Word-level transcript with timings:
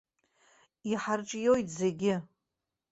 Иҳарҿиоит 0.91 1.67
зегьы. 1.79 2.15